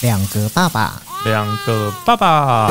[0.00, 2.70] 两个爸爸，两个爸爸，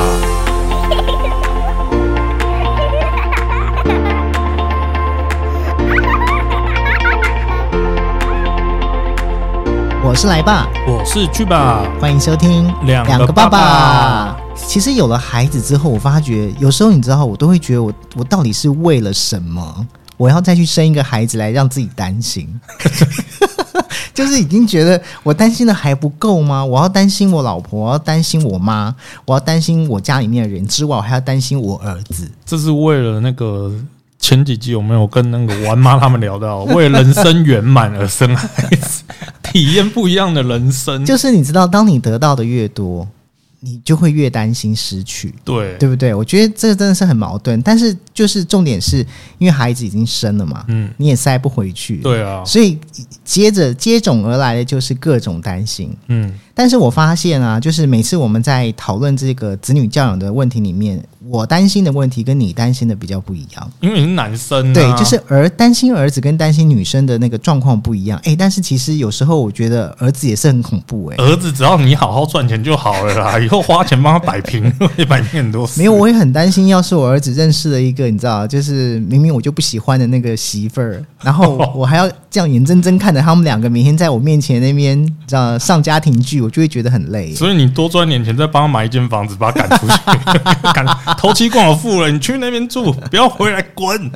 [10.02, 14.34] 我是来爸，我是去吧，欢迎收听两个爸爸。
[14.56, 19.86] 其实有了孩子之后，我发觉有时候你知道，我都会觉得我我到底是为了什么？
[20.16, 22.58] 我要再去生一个孩子来让自己担心，
[24.18, 26.64] 就是已经觉得我担心的还不够吗？
[26.64, 28.92] 我要担心我老婆，我要担心我妈，
[29.24, 32.28] 我要担心我家里面的人之外，我还要担心我儿子。
[32.44, 33.72] 这是为了那个
[34.18, 39.04] 前几集有没有跟那个玩妈他们聊到， 为人生圆满而生孩子，
[39.44, 41.04] 体验不一样的人生。
[41.04, 43.06] 就是你知道，当你得到的越多。
[43.60, 46.14] 你就会越担心失去，对对不对？
[46.14, 48.98] 我觉得这个真的是很矛盾，但是就是重点是
[49.38, 52.76] 因为孩子已经生了嘛，嗯，你也塞不回去，对啊，所以
[53.24, 56.34] 接着接踵而来的就是各种担心，嗯。
[56.52, 68.20] 但是我发现啊，就是每次我们在讨论这个子女教养的问题里面，我担心的问题跟你担心的比较不一样，因为你是男生，对，就是儿担心儿子跟担心女生的那个状况不一样。
[68.24, 75.78] 哎，但是其实有时候我觉得儿子也是很恐怖，哎，儿子只要你好好赚钱就好了啦，以后花钱帮他摆平， 会摆平很多事。
[75.78, 86.38] 没有，我也很担心，要是我儿子认识了一个你知道，就是明明我就不喜欢的那个媳妇儿，然后 我还要这样眼睁睁看着他们两个每天在我面前那边知道上家庭剧。
[86.38, 89.98] 我就会觉得很累，所以你多赚点钱，再帮他买一间房子，把他赶出去，
[90.72, 90.86] 赶
[91.18, 94.10] 头期过好付了，你去那边住，不要回来滚。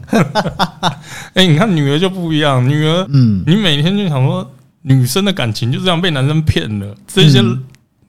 [1.34, 4.48] 哎，你看女儿就不一样，女儿，嗯，你每天就想说，
[4.82, 7.42] 女生的感情就这样被男生骗了，这些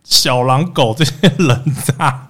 [0.04, 1.62] 小狼狗，这些人
[1.98, 2.28] 渣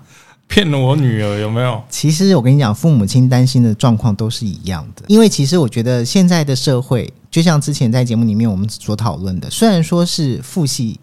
[0.53, 1.81] 骗了我女儿，有没有？
[1.89, 10.99] 其实我跟你讲，父母亲担心的状况都是一样的，因为其实我觉得现在的社会，就像之前在节目里面我们所讨论的，虽然说是父系。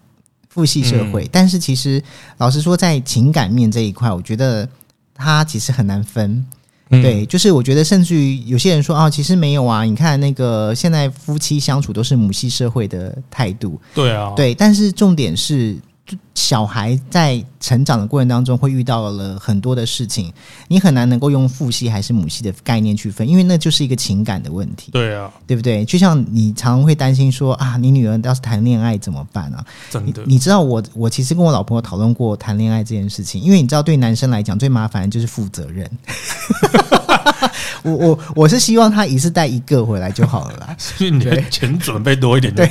[0.53, 2.03] 父系社会，但是其实
[2.37, 4.67] 老实说，在情感面这一块，我觉得
[5.15, 6.45] 它其实很难分。
[6.89, 9.85] 对，就是我觉得，甚至于有些人说啊，其实没有啊。
[9.85, 13.79] 你看那个现在夫妻相处都是母系社会的态度。
[13.95, 15.77] 对啊，对，但是重点是。
[16.33, 20.31] 小孩在成长的过程当中会遇到了很多的事情，
[20.67, 24.91] 你很难能够用父系还是母系的概念去分，因为那就是一个情感的问题。
[24.91, 25.83] 对啊，对不对？
[25.85, 29.63] 就像你常会担心说啊，你女儿要是谈恋爱怎么办啊？
[29.89, 35.89] 真的，你知道我我其实跟我老婆讨论过谈恋爱这件事情，因为你知道对男生来讲最麻烦的就是负责任。
[37.83, 42.69] 我我我是希望他一次带一个回来就好了啦， 所以你的钱准备多一点，对，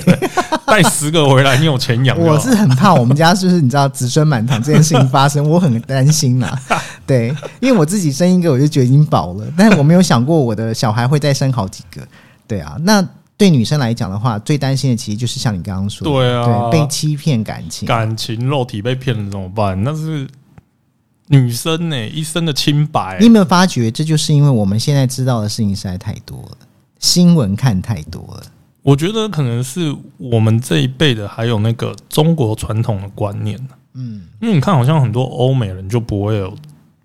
[0.65, 2.17] 带十个回来，你有钱养。
[2.17, 6.57] 我是很怕我们家就是你知道子孙满堂这件事情发生， 我很担心呐。
[7.05, 12.01] 对，因为我自己生一个我就觉得已经饱了，但是我没有想过我的小孩会再生好几个。
[12.47, 13.07] 对啊，那
[13.37, 19.83] 对女生来讲的话，最担心的其实就是像你刚刚说，对啊，被欺骗感情，感情肉体被骗了怎么办？
[19.83, 20.29] 那是。
[21.33, 23.17] 女生呢，一生的清白。
[23.21, 26.57] 你有没有发觉，这就是因为我们现在知道的事情实在太多了，
[26.99, 28.43] 新闻看太多了。
[28.83, 33.59] 我觉得可能是我们这一辈的，还有那个中国传统的观念
[33.95, 36.55] 嗯，因为你看，好像很多欧美人就不会有。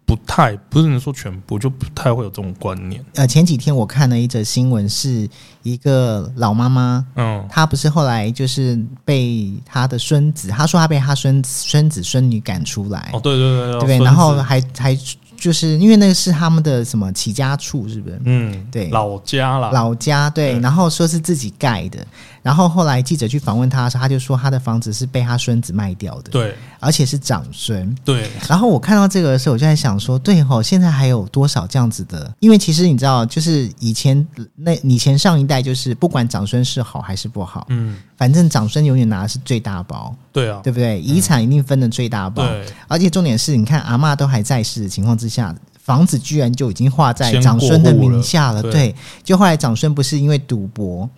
[0.07, 3.03] 不太不是能说全部，就不太会有这种观念。
[3.15, 5.27] 呃，前几天我看了一则新闻，是
[5.63, 14.95] 一个老妈妈，嗯，她不是后来就是被她的孙子，她说她被她孙孙子孙女赶出来，哦，对对对对，然后还还。
[15.45, 18.19] 就是因为那个是他们的什么起家处，是不是？
[18.25, 20.57] 嗯，对，老家了，老家对。
[20.59, 21.99] 然后说是自己盖的，
[22.45, 28.29] 然后后来记者去访问他的时候，他就说他的房子是被他孙子卖掉的，对，而且是长孙，对。
[28.47, 32.31] 然后我看到这个的时候，我就在想说，对吼，现在还有多少这样子的？
[32.39, 34.23] 因为其实你知道，就是以前
[34.57, 37.97] 那以前上一代，就是不管长孙是好还是不好，嗯。
[38.15, 41.01] 反正长孙永远拿的是最大包，对啊，对不对？
[41.01, 42.47] 遗产一定分的最大包，
[42.87, 48.61] 而且重点是你看阿妈都还在世的情况之下，房子居然就已经划在长孙的名下了。
[48.61, 51.09] 对，就后来长孙不是因为赌博，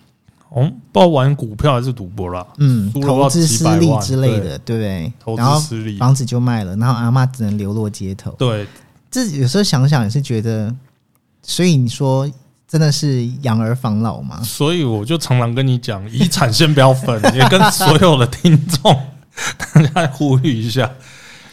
[0.50, 5.12] 哦，不知道玩股票还是赌博了，嗯，投资失利之类的，对不对？
[5.18, 8.30] 投资失利，房子就卖了，然后阿妈只能流落街头。
[8.32, 8.66] 对，
[9.10, 10.74] 这有时候想想也是觉得，
[11.42, 12.28] 所以你说。
[12.70, 14.42] 真的是养儿防老吗？
[14.42, 18.94] 所以我就常常跟你讲，遗产先不要分， 也跟所有的听众
[19.72, 20.90] 大家呼吁一下，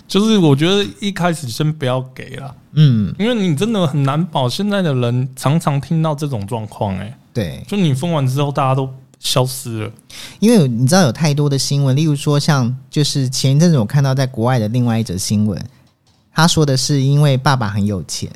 [0.10, 4.50] 就是我觉得一开始先不要给了，嗯，因为你真的很难保。
[4.50, 8.90] 现在的人常常听到这种状况，哎，对，就你封完之后，大家都
[9.20, 9.92] 消失了，
[10.40, 15.62] 因为你知道有太多的新闻，例如说像就是前一阵子我看到在国外的另外一则新闻，
[16.34, 18.32] 他说的是因为爸爸很有钱。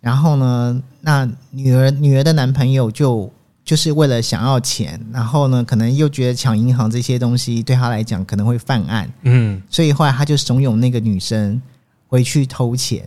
[0.00, 3.30] 然后呢，那女儿女儿的男朋友就
[3.62, 11.60] 就是为了想要钱，然后呢，可能又觉得抢银行这些东西对他来讲可能会犯案，嗯，所以后来他就怂恿那个女生
[12.08, 13.04] 回去偷钱，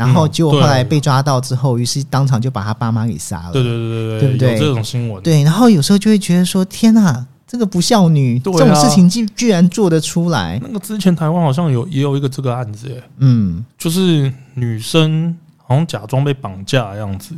[0.00, 3.52] 然后结果后来被抓到之后，于是当场就把他爸妈给杀了。
[3.52, 4.52] 对对对对对，对？
[4.54, 5.22] 有这种新闻。
[5.22, 10.58] 对，然后有时候就会觉得说：天哪，这个不孝女，这种事情居居然做得出来。
[10.62, 17.34] 那个之前台湾好像有也有一个这个案子，嗯，就是女生好像假装被绑架的样子。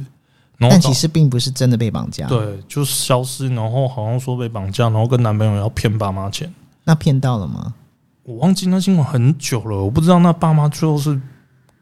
[0.60, 6.48] 但其实并不是真的被绑架，对，就是消失，然后好像说被绑架，然后跟男朋友要骗爸妈钱，
[6.84, 7.74] 那骗到了吗？
[8.22, 11.20] 我忘记那新闻很久了，我不知道那爸妈最后是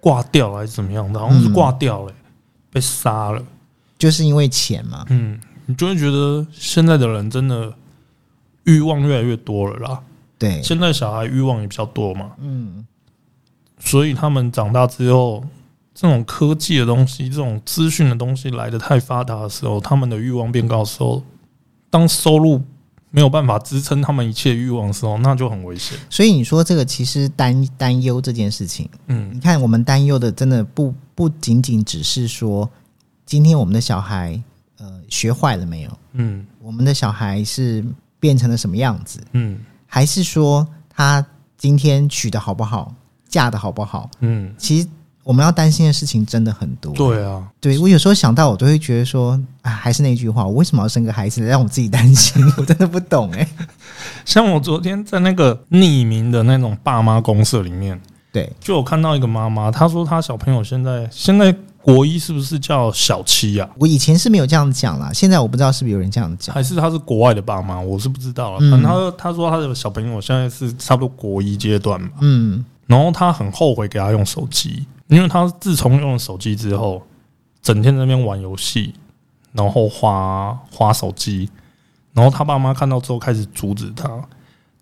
[0.01, 2.13] 挂掉还是怎么样的，好像是挂掉了，
[2.71, 3.45] 被杀了，
[3.99, 5.05] 就是因为钱嘛。
[5.11, 7.73] 嗯，你就会觉得现在的人真的
[8.65, 10.03] 欲望越来越多了啦。
[10.39, 12.33] 对，现在小孩欲望也比较多嘛。
[12.39, 12.87] 嗯，
[13.79, 15.45] 所以他们长大之后。
[15.93, 21.23] 这种科技的东西，这种资讯的东西来的太发达的时候，他们的欲望变高的时候，
[21.91, 22.63] 当收入
[23.11, 25.99] 没有办法支撑他们一切欲望的时候，那就很危险。
[26.09, 32.71] 所以你说这个其实担担忧这件事情，嗯，你看我们担忧的真的不不仅仅只是说
[33.27, 34.41] 今天我们的小孩
[34.79, 37.85] 呃学坏了没有，嗯，我们的小孩是
[38.19, 41.25] 变成了什么样子，嗯，还是说他
[41.59, 42.95] 今天娶的好不好，
[43.29, 44.89] 嫁的好不好，嗯，其实。
[45.23, 46.93] 我们要担心的事情真的很多。
[46.95, 52.43] 对啊，对我有时候想到，我都会觉得说，啊，还是那句话，我为什么要生个孩子让我自己担心？
[52.57, 53.47] 我真的不懂哎。
[54.25, 58.01] 像我昨天在那个匿名的那种爸妈公社里面，
[58.33, 63.69] 对，就有看到一个妈妈，她说她小朋友现在现在国一是不是叫小七呀？
[63.79, 68.59] 我以前是没有这样讲啦，现在我不知道是不是有人这样讲，还是他是国外的爸妈，我是不知道了。
[68.71, 74.85] 反正他他说他的小朋友现在是差不多国一阶段嘛，嗯，然后他很后悔给他用手机。
[75.07, 77.03] 因为他自从用了手机之后，
[77.61, 78.95] 整天在那边玩游戏，
[79.53, 81.51] 然后花花手机，
[82.13, 84.09] 然后他爸妈看到之后开始阻止他，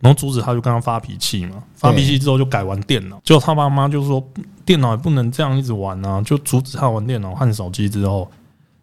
[0.00, 4.22] 然后阻止他就跟他发脾气嘛，发脾气之后就改玩电脑，结果他爸妈就说
[4.66, 8.30] 电脑也不能这样一直玩啊，就阻止他玩电脑和手机之后，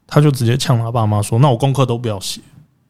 [0.07, 2.41] 他就直接呛他爸妈说：“那我功课都不要写。”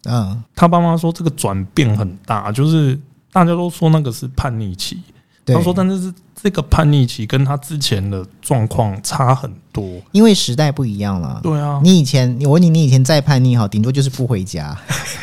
[0.08, 2.98] 嗯，他爸妈说这个转变很大，就是
[3.34, 5.02] 大家都说那个是叛逆期，
[5.46, 6.14] 他说但是是。
[6.46, 11.40] 这个叛逆期跟他之前的状况差很多，因为时代不一样了。
[11.42, 14.78] 对啊，你以前，我问你，你以前再叛逆哈，顶多就是不回家。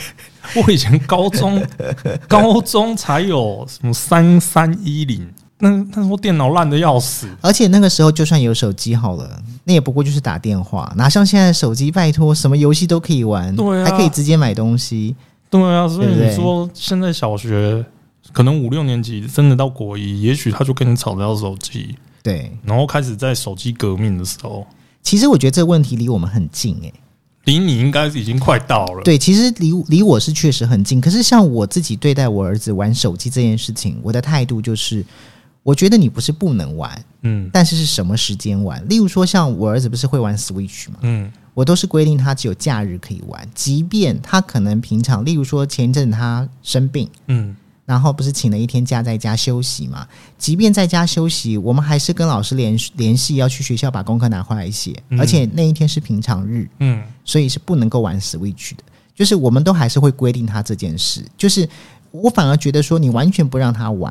[0.56, 1.64] 我以前高中，
[2.26, 5.24] 高中才有什么三三一零，
[5.58, 15.14] 那那时候电脑烂的要死，而且那个时候就算有手机好了，那也不过就是打电话，哪像现在手机，拜托什么游戏都可以玩，对，还可以直接买东西。
[15.48, 17.84] 对啊，所以你说现在小学。
[18.32, 24.66] 可能五六年级真的到国一，也许他就跟你吵着要手机，对，然后开始在手机革命的时候，
[25.02, 26.94] 其实我觉得这个问题离我们很近，诶，
[27.44, 29.02] 离你应该已经快到了。
[29.02, 35.04] 对，其实离离我是确实很近，可是像我自己对待我儿子玩手机这件事情，我的态度就是，
[35.62, 38.82] 我觉得你不是不能玩，嗯，但是是什么时间玩？
[38.88, 40.96] 例如说，像我儿子不是会玩 Switch 吗？
[41.02, 47.56] 嗯，我都是规定他只有假日可以玩，即便他可能平常，例如说前一阵他生病，嗯。
[47.84, 50.06] 然后不是请了一天假在家休息嘛？
[50.38, 54.94] 即便在家休息，我们还是跟老师联联系，要去学校把功课拿回来写。
[55.18, 58.84] 而且那一天是平常日，嗯，所以是不能够玩 Switch 的。
[59.14, 61.24] 就是我们都还是会规定他这件事。
[61.36, 61.68] 就是
[62.10, 64.10] 我反而觉得说，你完全不让他玩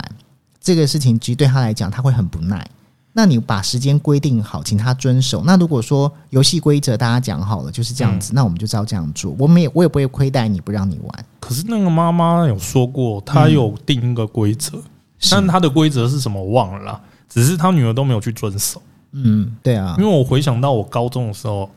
[0.59, 2.67] 这个事情，其实对他来讲，他会很不耐。
[3.13, 5.43] 那你把时间规定好，请他遵守。
[5.45, 9.35] 那如果说游戏规则大家讲好了就是这样子，那我们就照这样做。
[9.37, 11.25] 我们也我也不会亏待你不让你玩。
[11.41, 14.81] 可是那个妈妈有说过，她有定一个规则，
[15.29, 17.01] 但她的规则是什么我忘了啦。
[17.27, 18.81] 只是她女儿都没有去遵守。
[19.11, 19.93] 嗯，对啊。
[19.99, 21.69] 因为我回想到我高中的时候，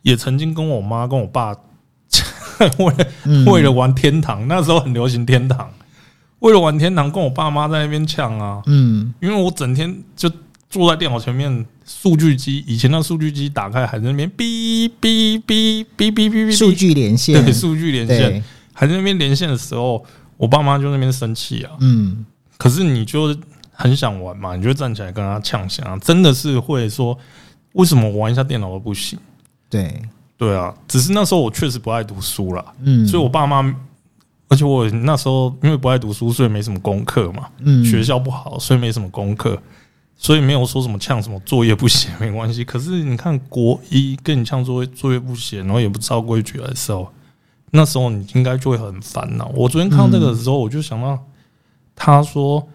[0.00, 1.54] 也曾经跟我妈跟我爸
[2.78, 5.68] 为为了玩天堂，那时候很流行天堂，
[6.38, 8.62] 为了玩天堂跟我爸妈在那边抢啊。
[8.64, 10.30] 嗯，因为我整天就。
[10.70, 18.42] 坐在电脑前面，数据机以前那数据机打开还在那边哔哔哔哔哔哔哔，数据连线，对，数据连线，
[18.72, 20.04] 还在那边连线的时候，
[20.36, 21.70] 我爸妈就那边生气啊。
[21.80, 23.36] 嗯，可是你就
[23.70, 27.16] 很想玩嘛，你就站起来跟他呛下，真的是会说，
[27.74, 29.16] 为什么玩一下电脑都不行？
[29.70, 30.02] 对，
[30.36, 33.62] 对啊，只是那时候我确实不爱读书了，嗯，所以我爸妈，
[34.48, 39.60] 而且我那时候因为不爱读书，所以没什么功课嘛，嗯，学校不好，所以没什么功课。
[40.16, 47.08] 所以没有说什么呛什么作业不写 没关系，可是你看国一跟你呛作业作业不写，然后也不照规矩来时候，
[47.70, 49.50] 那时候你应该就会很烦恼。
[49.54, 51.18] 我昨天看到这个的时候，我就想到
[51.94, 52.66] 他说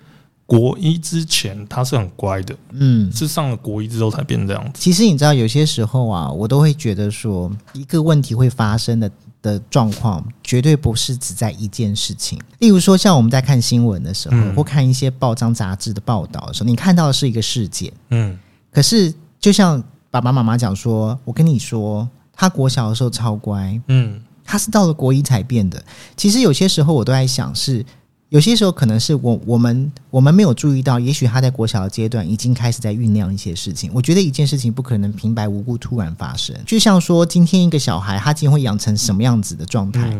[0.46, 4.72] 国一之前他是很乖的，嗯，是上了国一之后才变这样子。
[4.74, 9.10] 其实你知道，有些时候啊，我都会觉得说一个问题会发生的
[9.42, 12.40] 的状况绝对不是只在一件事情。
[12.60, 18.38] 例如说，像我们在看新闻的时候，或看一些报章杂志的报道的时候，你看到的是一个事件，嗯，
[18.72, 25.84] 可是就像爸爸妈妈讲说，我跟你说，他国小的时候超乖，嗯，他是到了国一才变的。
[26.16, 27.86] 其实有些时候我都在想是。
[28.30, 33.90] 有些时候可能是我我们我们没有注意到，也许他在国小的阶段已经开始在酝酿一些事情。
[33.92, 40.16] 我觉得一件事情不可能平白无故突然发生，就像说今天一个小孩他今天会养成什么样子的状态，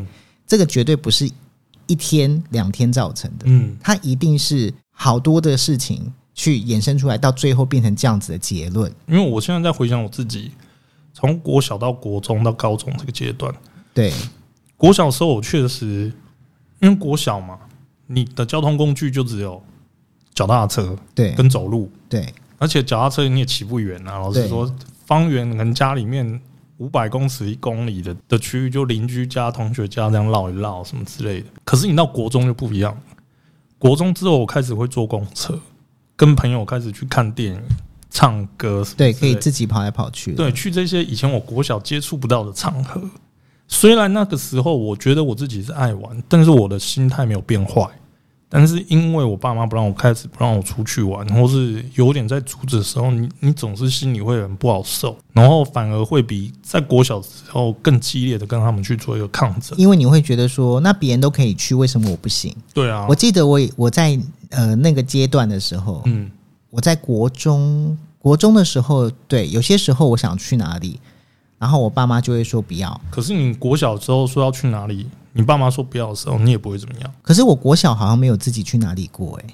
[0.48, 1.30] 这个绝对不是
[1.86, 8.92] 一天两天造成的，嗯，他一定是好多的事情去衍生出来，到最后变成这样子的结论。
[9.08, 10.52] 因为我现在在回想我自己，
[11.14, 13.54] 从国小到国中到高中这个阶段，
[13.94, 14.12] 对，
[14.76, 16.12] 国小的时候我确实
[16.80, 17.56] 因为国小嘛。
[18.12, 19.62] 你的交通工具就只有
[20.34, 24.18] 脚踏车，对，跟走路，对，而且脚踏车你也骑不远啊。
[24.18, 24.74] 老实说，
[25.06, 26.42] 方圆可能家里面
[26.78, 31.48] 五百公尺、一公里的的区域，就邻居家、同学家这样绕一绕什么之类的。
[31.64, 32.98] 可是你到国中就不一样，
[33.78, 35.60] 国中之后我开始会坐公车，
[36.16, 37.62] 跟朋友开始去看电影、
[38.10, 43.02] 唱歌，对，可以自己跑来跑去，对，去这些以前我国小接触不到的场合。
[43.68, 47.88] 虽然那个时候我觉得我自己是爱玩，但是我的心态没有变坏。
[48.52, 62.56] 但是因为我爸妈不让我开始不让我出去玩，或是有点在阻止的时候，你你总是心里会很不好受，然后反而会比在国小时候更激烈的跟他们去做一个抗争，因为你会觉得说，那别人都可以去，为什么我不行？
[62.74, 66.32] 对啊，我记得我我在呃那个阶段的时候，嗯，
[66.72, 71.00] 我在国中国中的时候，对，有些时候我想去哪里。
[71.60, 73.02] 然后我爸妈就会说不要。
[73.12, 77.12] 可是你国小之后说要去哪里，你爸妈说不要的时候，你也不会怎么样。
[77.22, 79.54] 可是我国小好像没有自己去哪里过哎。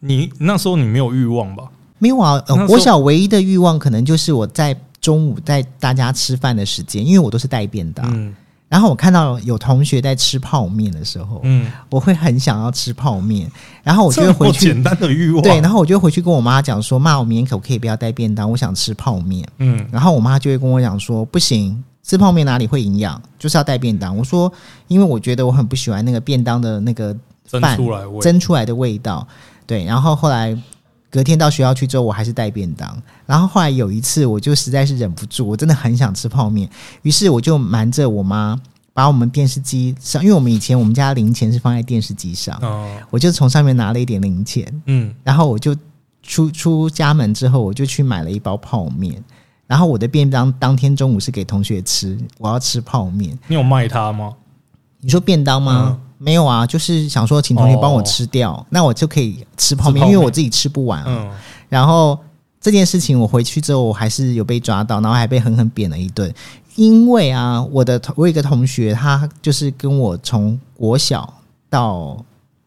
[0.00, 1.64] 你那时候你没有欲望吧？
[1.98, 2.38] 没有啊。
[2.66, 8.34] 国小唯一的欲望可能就是我在中午在大家吃饭的时间，因为我都是带便当。
[8.68, 13.48] 然后我看到有同学在吃泡面的时候，嗯，我会很想要吃泡面。
[13.84, 15.60] 然后我就会回去简单的欲望，对。
[15.60, 18.50] 然后我就回去跟我妈讲说：“妈，我明天可不可以不要带便当？
[18.50, 19.86] 我想吃泡面。”嗯。
[19.92, 23.20] 然后我妈就会跟我讲说：“不行，吃泡面哪里会营养？
[23.38, 24.52] 就是要带便当。”我说
[24.86, 27.76] ：“因为我觉得我很不喜欢那个便当的那个饭
[28.20, 29.26] 蒸出来的味道。”
[29.66, 29.84] 对。
[29.84, 30.56] 然后后来
[31.10, 33.02] 隔天到学校去之后，我还是带便当。
[33.24, 36.68] 然后后来有一次，我就实在是忍不住，我真的很想吃泡面，
[37.02, 38.60] 于是我就瞒着我妈，
[38.92, 42.60] 把我们电视机上，因为我们以前我们家零钱是放在电视机上，
[43.10, 45.74] 我就从上面拿了一点零钱，嗯，然后我就
[46.22, 49.22] 出出家门之后，我就去买了一包泡面，
[49.66, 53.38] 然后我的便当当天中午是给同学吃，我要吃泡面。
[53.48, 54.32] 你有卖它吗？
[55.00, 55.98] 你说便当吗？
[56.18, 61.02] 没有啊，就是想说请同学帮我吃掉，那我就可以吃泡面，因为我自己吃不完。
[61.06, 61.30] 嗯，
[61.68, 62.18] 然后。
[62.60, 66.32] 这件事情我回去之后，我还是有被抓到，然后还被狠狠扁了一顿。
[66.76, 71.30] 因为啊，我的我有一个同学，他就是跟我从国小
[71.68, 72.16] 到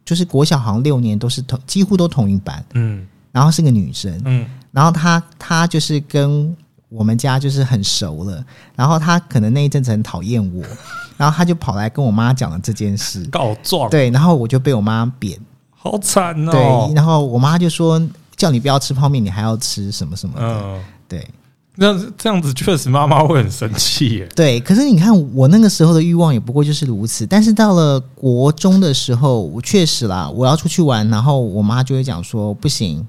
[0.05, 6.55] 就是国小好像六年都是同几乎都同一班，嗯，然后是个女生，嗯，然后她她就是跟
[6.89, 8.43] 我们家就是很熟了，
[8.75, 10.63] 然后他可能那一阵子很讨厌我，
[11.17, 15.39] 然后他就跑来跟我妈讲了这件事，告状，对，然后我就被我妈扁，
[15.75, 18.01] 好惨哦，对，然后我妈就说。
[18.37, 20.79] 叫你不要吃泡面，你还要吃什么什么的？
[21.07, 21.27] 对，
[21.73, 24.29] 那这样子确实妈妈会很生气耶。
[24.35, 27.25] 对，可是你看我那个时候的欲望也不过就是如此。
[27.25, 33.03] 但是到了国中的时候，我确实啦，我要出去玩，然后我妈就会讲说不行。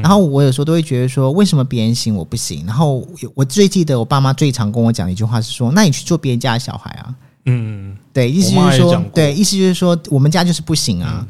[0.00, 2.64] 然后我有时候都会觉得说，为什么别人行我不行？
[2.66, 7.14] 然后我最记得我爸妈最常跟我讲一句话是说，那你去做别人家的小孩啊？
[7.46, 11.26] 嗯，对，意思就是说，对，意思就是说我们家就是不行啊。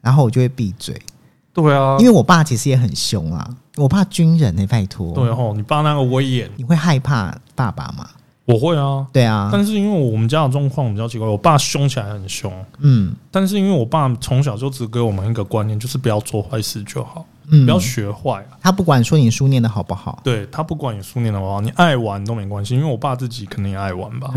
[0.00, 0.98] 然后我就会闭嘴。
[1.52, 5.12] 对啊，因为我爸其实也很凶啊，我爸军人呢，拜托。
[5.12, 8.08] 对哦，你爸那个威严，你会害怕爸爸吗？
[8.46, 9.50] 我会啊，对啊。
[9.52, 13.14] 但是因为我们家的状况比较奇怪，我爸凶起来很凶，嗯。
[13.30, 18.58] 但是因为我爸从小就只给我们一个观念，就是不要做坏事就好，嗯，不要学坏啊。
[18.62, 24.32] 他不管说你书念的好不好，对他不管你书念的好不好，你爱玩都没关系，因为我爸自己肯定也爱玩吧，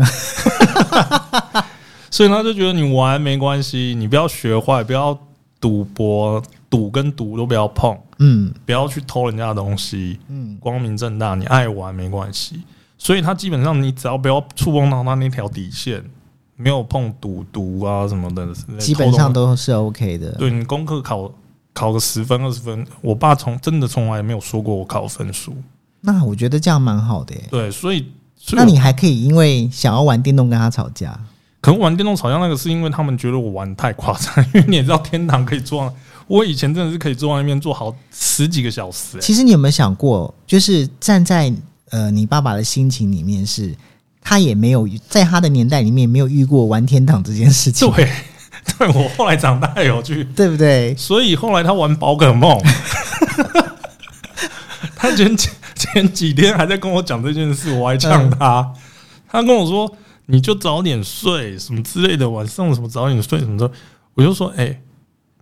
[2.10, 5.18] 所以他就觉得你玩没关系，你不要学坏，不要
[5.60, 6.42] 赌博。
[6.70, 12.60] 赌跟赌都不要碰，嗯，不要去偷人家的东西，嗯，光明正大，你爱玩没关系。
[12.98, 16.02] 所以他基本上，你只要不要触碰到他那条底线，
[16.56, 18.48] 没有碰赌毒啊什么的，
[18.80, 20.32] 基本上都是 OK 的。
[20.32, 21.30] 对你功课考
[21.74, 25.54] 考个十分二十分，我爸从真的从来没有说过我考分数。
[26.00, 27.34] 那我觉得这样蛮好的。
[27.50, 28.06] 对，所以
[28.52, 31.18] 那你还可以因为想要玩电动跟他吵架？
[31.60, 35.92] 可能玩电动吵架那个是因为他们觉得我玩太夸张，因为你也知道天堂可以坐。
[36.26, 39.18] 我以前真的是可以坐在那边坐好十几个小时。
[39.20, 41.52] 其实你有没有想过，就是站在
[41.90, 43.74] 呃你爸爸的心情里面，是
[44.20, 47.90] 他也没有在他的年代里面没有遇过玩天堂这件事情。
[47.90, 48.10] 对，
[48.78, 50.94] 对我后来长大有去，对不对？
[50.96, 52.60] 所以后来他玩宝可梦，
[54.96, 55.36] 他前
[55.74, 58.72] 前几天还在跟我讲这件事，我还呛他，
[59.28, 59.90] 他跟我说
[60.26, 63.70] 你就早点睡什么之类的，晚上什么早点睡什么的，
[64.14, 64.80] 我就说哎。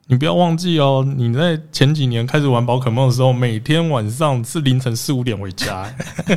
[0.09, 5.87] 你不要忘记哦，你在前几年开始玩宝可梦的时候，每天晚上是凌晨四五点回家，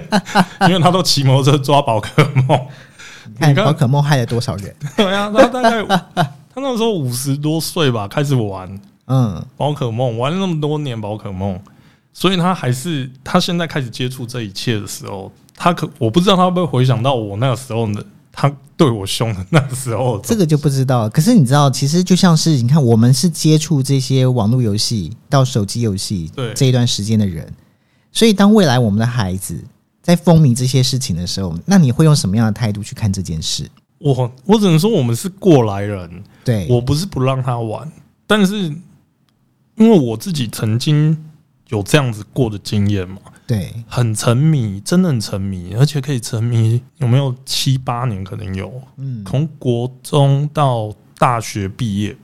[0.70, 2.68] 因为他都骑摩托车抓宝可梦。
[3.40, 4.74] 你看宝可梦害了多少人？
[4.96, 5.84] 对啊，他大概
[6.56, 11.60] 他那时候五十多岁吧，开始玩嗯宝可梦，玩了那么多年宝可梦，
[12.14, 18.04] 所以他还是他现在开始接触这一切的时候，他可我不知道他会不会回想到我那个时候的。
[18.38, 21.08] 他对我凶的那时候，这个就不知道。
[21.08, 27.50] 可是你知道，其实就像是你看，我们是接触这些网络游戏到手机游戏这一段时间的人，
[28.12, 29.64] 所以当未来我们的孩子
[30.02, 33.72] 在风靡这些事情的时候，那你会用什么样的态度去看这件事？
[33.98, 36.24] 我我只能说，我们是过来人。
[36.44, 37.92] 对我不是不让他玩，
[38.28, 38.56] 但是
[39.76, 41.18] 因为我自己曾经
[41.70, 43.18] 有这样子过的经验嘛。
[43.48, 48.24] 对，很沉迷，真的很沉迷，而且可以沉迷有没有七八年？
[48.24, 52.16] 可能有，嗯，从国中到大学毕业，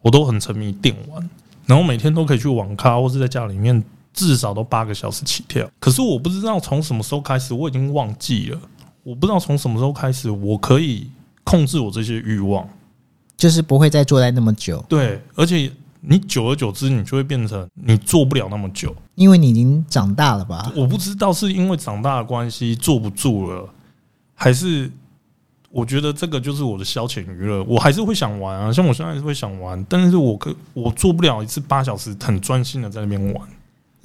[0.00, 1.30] 我都很沉迷电玩，
[1.66, 5.68] 然后每天都可以去网咖，或是在家里面至少都八个小时起跳。
[5.80, 8.60] 可是我不知道从什么时候开始，我已经忘记了，
[9.08, 11.08] 我不知道从什么时候开始，我可以
[11.42, 12.68] 控制我这些欲望，
[13.38, 14.84] 就是不会再坐在那么久。
[14.86, 15.72] 对，而且。
[16.00, 20.72] 你久而久之，你就会变成你坐不了那么久，因为你已经长大了吧？
[20.76, 23.68] 我不知道是因为长大的关系坐不住了，
[24.32, 24.88] 还是
[25.70, 27.64] 我觉得这个就是我的消遣娱乐。
[27.64, 33.48] 我还是会想玩啊，像我现在还是会想玩，但是我可我做不了一次八小时很专心的在那边玩，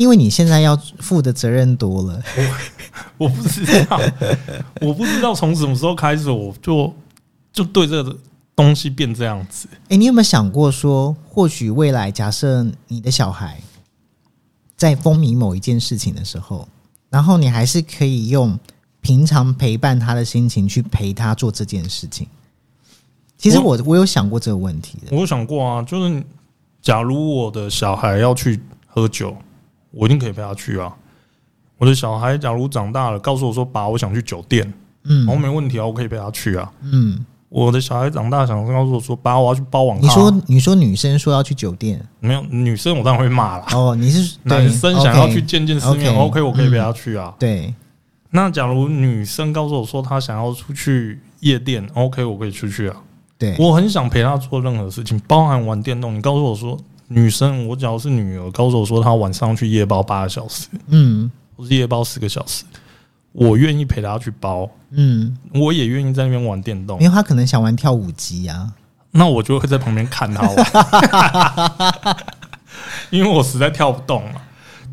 [0.04, 2.22] 因为你现在要负的责任多了。
[3.18, 4.00] 我 我不知道，
[4.82, 6.94] 我不知道从什么时候开始，我就
[7.52, 8.16] 就对这个。
[8.56, 13.60] 东西变这样子，哎，你有没有想过说，或许未来假设你的小孩
[14.78, 16.68] 在风靡某一件事情的时候，
[17.10, 18.60] 然后你还是可以用
[19.02, 22.28] 平常陪伴他的心情去陪他做这件事情。
[23.40, 26.24] 其实我我有想过这个问题的，我有想过啊，就是
[26.80, 29.36] 假如我的小孩要去喝酒，
[29.94, 30.94] 我一定可以陪他去啊。
[31.78, 34.74] 我的小孩假如长大了，告诉我说爸，我想去酒店，
[35.06, 37.26] 嗯，我没问题啊，我可以陪他去啊，嗯。
[37.50, 43.66] 我的小孩长大，想告诉我说：“爸，我要去包网。”你说，你说女生说要去酒店，没有女生，我当然会骂了。
[43.74, 47.32] 哦，你是男生想要去见见世面，OK，我可以陪他去啊。
[47.38, 47.72] 对，
[48.32, 52.96] 那假如女生告诉我说她想要出去夜店，OK，我可以出去啊。
[53.38, 56.16] 对，我很想陪她做任何事情，包含玩电动。
[56.16, 56.76] 你告诉我说，
[57.08, 62.64] 女生，我假如是女儿，告诉我说她晚上去夜包八个小时，嗯，或是夜包四个小时。
[63.32, 68.72] 我愿意陪她去包，嗯，我也愿意在那边玩电动，因为他可能想玩跳舞机啊，
[69.12, 72.18] 那我就会在旁边看他玩，
[73.10, 74.42] 因为我实在跳不动了。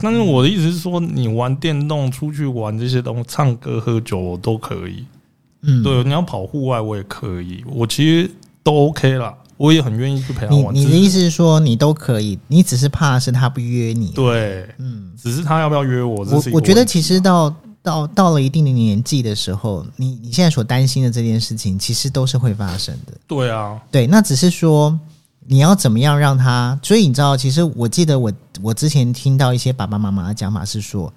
[0.02, 5.04] 但是我的意思是说，你玩电动、出去玩这些东西、唱歌、喝酒，我都可以。
[5.60, 8.30] 嗯，对，你要跑户外，我也可以，我其实
[8.62, 10.74] 都 OK 了，我也很愿意去陪他玩。
[10.74, 14.10] 你的意思是说，你都可以，你只是怕是他不约你？
[14.12, 16.24] 对，嗯，只是他要不要约我？
[16.24, 17.54] 我我觉得其实到。
[17.82, 23.14] 到到了一定的年纪的时候，你你现在所担心的这件事情，其实都是会发生的。
[23.26, 25.00] 对啊，对，那只是说
[25.46, 26.78] 你要怎么样让他。
[26.82, 31.10] 所以你知道，其实我记得我我之前听到一些爸爸妈妈的讲法是说，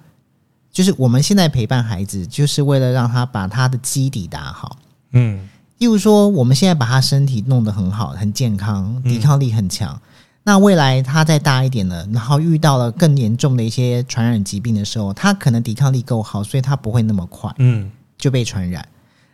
[0.72, 4.78] 就是我们现在陪伴孩子，就是为了让他把他的基底打好。
[5.12, 5.46] 嗯，
[5.84, 10.00] 例如说，我们现在把他身体弄得很好，很健康，抵抗力很强。
[10.42, 18.88] 那未来他再大一点了，然后遇到了更严重的一些传染疾病的时候，他可能抵抗力够好，所以他不会那么快，嗯，就被传染。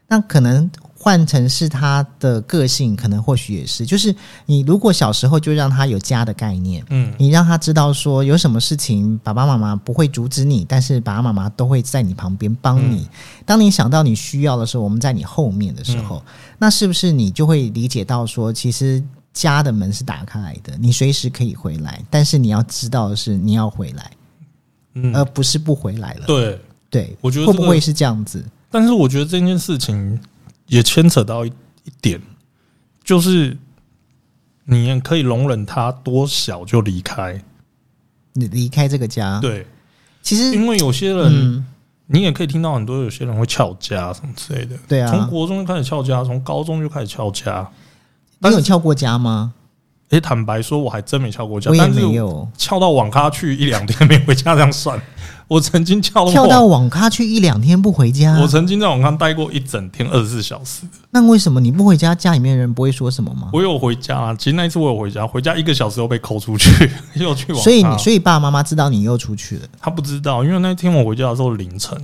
[0.08, 0.68] 那可能
[1.02, 13.08] 换成是他的个性，可能或许也是，就是你如果小时候就让他有家的概念，嗯，你让他知道说有什么事情爸爸妈妈不会阻止你，但是爸爸妈妈都会在你旁边帮你。
[13.46, 16.22] 当你想到你需要的时候，我们在你后面的时候，
[16.58, 19.02] 那是不是你就会理解到说，其实。
[19.32, 24.10] 家的门是打开来的，你随时可以回来，但是你要知道的是，你要回来，
[24.94, 26.26] 嗯，而不是不回来了。
[26.26, 26.60] 对
[26.90, 28.44] 对，我觉得会不会是这样子？
[28.68, 30.18] 但是我觉得这件事情
[30.70, 31.48] 也牵扯到一
[31.84, 32.20] 一点，
[33.02, 33.58] 就是
[34.64, 37.42] 你也可以容忍他多小就离开，
[38.34, 39.40] 你离开这个家。
[39.40, 39.66] 对，
[40.22, 41.66] 其实因为有些人，
[42.06, 44.76] 你也可以听到很多有些人会翘家什么之类的。
[44.86, 47.68] 对啊，从国中就开始翘家，从高中就开始翘家。
[48.38, 49.52] 你有翘过家吗？
[50.10, 55.00] 哎，坦白说，我还真没翘过家，我也没有翘到网咖去一两天没回家，这样算。
[55.50, 58.38] 我曾经跳跳到网咖去一两天不回家。
[58.40, 60.82] 我曾经在网咖待过一整天二十四小时。
[61.10, 62.14] 那为什么你不回家？
[62.14, 63.50] 家里面人不会说什么吗？
[63.52, 67.60] 我有回家啊，其实那一次我有回家，回家一个小时又被扣出去， 又去网。
[67.60, 69.66] 所以，所以爸爸妈妈知道你又出去了？
[69.80, 72.00] 他不知道，因为那天我回家的时候凌晨。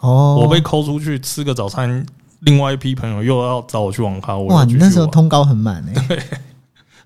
[0.00, 0.40] 哦。
[0.42, 2.04] 我被扣出去吃个早餐，
[2.40, 4.36] 另外一批朋友又要找我去网咖。
[4.36, 6.04] 哇，你那时候通告很满哎。
[6.08, 6.20] 对。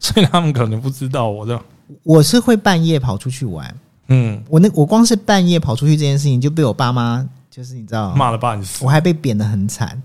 [0.00, 1.62] 所以他们可能不知道我这样。
[2.02, 3.74] 我是会半夜跑出去玩。
[4.08, 10.02] 嗯，我那我光是半夜跑出去这件事情就被我爸妈就是你知道骂了半死，我还被贬的很惨，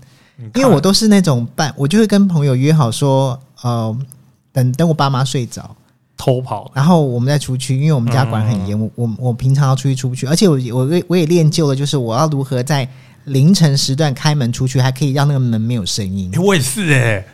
[0.54, 3.96] 因为我都是那种半我就会跟朋友约好说，呃，
[4.52, 5.76] 等等我爸妈睡着。
[6.22, 12.86] 偷跑，然后我们再出去，因为我们家管很严，我我我平常要出去出不去，而且我我我也练就了，就是我要如何在
[13.24, 16.30] 凌晨时段开门出去，还可以让那个门没有声音。
[16.38, 17.24] 我也是 哎，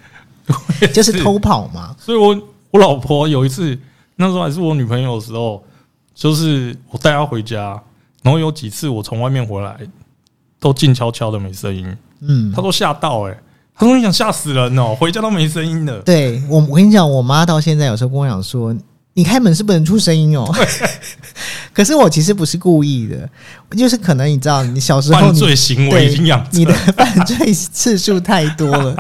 [0.94, 1.96] 就是偷跑嘛。
[1.98, 3.76] 所以我我老婆有一次
[4.14, 5.60] 那时候还是我女朋友的时候。
[6.16, 7.78] 就是我带他回家，
[8.22, 9.76] 然后有几次我从外面回来，
[10.58, 11.86] 都静悄悄的没声音。
[12.22, 13.38] 嗯，他都吓到哎，
[13.76, 16.00] 他说你想吓死人哦，回家都没声音的。
[16.00, 18.74] 对我，我跟你讲，我妈到现在有时候跟我讲说，
[19.12, 20.50] 你开门是不能出声音哦。
[21.74, 23.28] 可是我其实不是故意的，
[23.76, 28.96] 就是可能你知道，你小时候犯罪行为已经养你的犯罪次数太多了。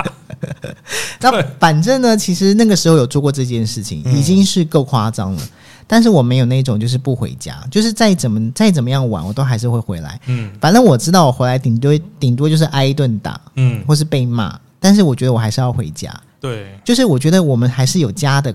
[1.20, 5.42] 那反正呢，其实那个时候有做过这件事情，已经是够夸张了。
[5.86, 10.20] 但是我没有那种，就是不回家，就是再怎么再怎么样晚，我都还是会回来。
[10.26, 14.58] 嗯，反正我知道我回来顶多顶多就是挨一顿打，嗯，或是被骂。
[14.80, 16.14] 但是我觉得我还是要回家。
[16.40, 18.54] 对，就是我觉得我们还是有家的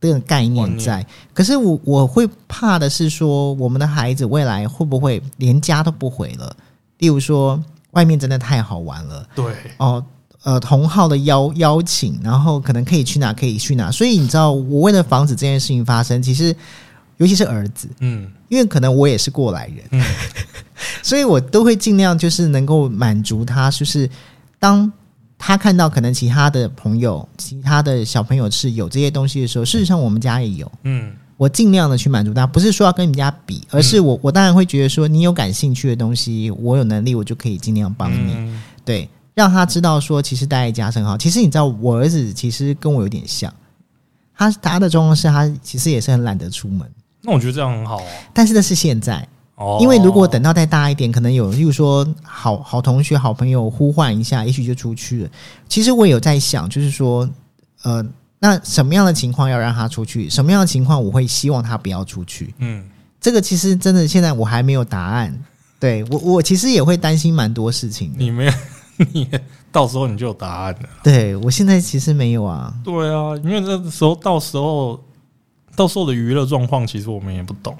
[0.00, 1.06] 这个概念在。
[1.32, 6.54] 可是我我会怕的是说，我们的孩子未来会不会连家都不回了？
[6.98, 7.62] 例如说，
[7.92, 9.26] 外面真的太好玩了。
[9.34, 9.86] 对，哦。
[9.86, 10.04] 呃，
[10.60, 13.90] 同号的邀邀请，然后可能可以去哪，可以去哪。
[13.90, 16.54] 所以你知道，我为了防止这件事情发生，其实
[17.18, 20.02] 尤其是儿子，嗯，因为可能我也是过来人，嗯，
[21.04, 24.08] 所以我都会尽量就是能够满足他，就是
[24.58, 24.90] 当
[25.36, 38.34] 他看到可能其他的朋友、其他的小朋友是有这些东西的时候，事实上我们家也有，嗯，我尽量的去满足他，不是说要跟你们家比，而是我我当然会觉得说，你有感兴趣的东西，我有能力，我就可以尽量帮你，
[38.86, 39.06] 对。
[39.40, 41.16] 让他知道说，其实待在家很好。
[41.16, 43.50] 其实你知道，我儿子其实跟我有点像，
[44.36, 46.86] 他他的状况是他其实也是很懒得出门。
[47.22, 48.04] 那我觉得这样很好啊。
[48.34, 55.30] 但是那是现在，哦，因为如果等到再大一点，可能有，例如说好好同学、好朋友呼唤一下，也许就出去了。
[55.68, 57.26] 其实我也有在想，就是说，
[57.82, 58.04] 呃，
[58.38, 60.28] 那什么样的情况要让他出去？
[60.28, 62.54] 什么样的情况我会希望他不要出去？
[62.58, 62.84] 嗯，
[63.20, 65.34] 这个其实真的现在我还没有答案。
[65.78, 68.18] 对我，我其实也会担心蛮多事情的。
[68.18, 68.52] 你没有。
[69.12, 69.28] 你
[69.72, 70.88] 到时候你就有答案了。
[71.02, 72.74] 对我现在其实没有啊。
[72.84, 75.02] 对啊，因为那时候到时候
[75.74, 77.76] 到时候的娱乐状况，其实我们也不懂。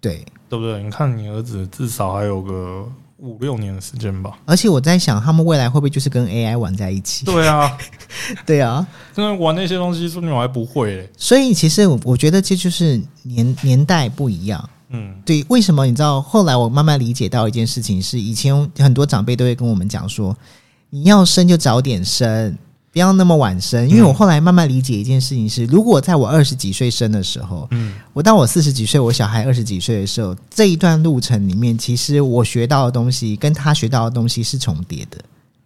[0.00, 0.82] 对，对不对？
[0.82, 2.86] 你看你儿子至少还有个
[3.18, 4.38] 五六年的时间吧。
[4.44, 7.24] 而且我在想，他们未来会不会就是跟 AI 玩在一起？
[7.24, 7.78] 对啊，
[8.46, 11.10] 对啊，真的玩那些东西，说你我还不会嘞。
[11.16, 14.68] 所以其实我我觉得这就是年年代不一样。
[14.90, 16.20] 嗯，对，为什么你知道？
[16.20, 20.36] 后来我慢慢理解到一件事情，是以前很多长辈都会跟我们讲说，
[20.90, 22.56] 你要生就早点生，
[22.92, 23.88] 不要那么晚生。
[23.88, 35.18] 因为我后来慢慢理解一件事情是，如果在我二十几岁生的时候，嗯，我到我四十几岁，我小孩二十几岁的时候，这一段路程里面，其实我学到的东西跟他学到的东西是重叠的，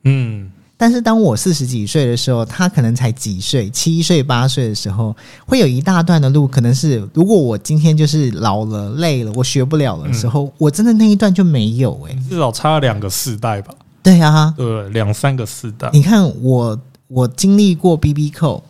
[0.04, 0.50] 嗯。
[0.82, 5.14] 但是当我四十几岁的时候，他可能才几岁，七岁八岁的时候，
[5.46, 13.72] 会有一大段的路，可能是如果我今天就是老了累了，我学不了的时候，我真的那一段就没有哎，至少差两个世代吧？
[14.02, 15.88] 对啊，对，两三个世代。
[15.92, 18.64] 你看我，我经历过 B B 扣，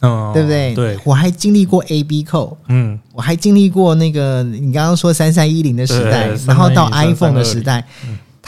[0.00, 0.74] 嗯，对不对？
[0.74, 7.86] 对，我还经历过 A B 扣，嗯，我还经历过那个你刚刚说三三一零的时代，然后到 iPhone 的时代。